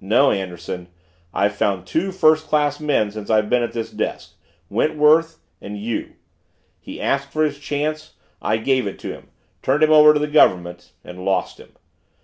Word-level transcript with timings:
No, 0.00 0.32
Anderson, 0.32 0.88
I've 1.32 1.54
found 1.54 1.86
two 1.86 2.10
first 2.10 2.48
class 2.48 2.80
men 2.80 3.12
since 3.12 3.30
I've 3.30 3.48
been 3.48 3.62
at 3.62 3.72
this 3.72 3.92
desk 3.92 4.34
Wentworth 4.68 5.38
and 5.60 5.78
you. 5.78 6.14
He 6.80 7.00
asked 7.00 7.30
for 7.30 7.44
his 7.44 7.60
chance; 7.60 8.14
I 8.42 8.56
gave 8.56 8.88
it 8.88 8.98
to 8.98 9.12
him 9.12 9.28
turned 9.62 9.84
him 9.84 9.92
over 9.92 10.12
to 10.12 10.18
the 10.18 10.26
Government 10.26 10.90
and 11.04 11.24
lost 11.24 11.60
him. 11.60 11.70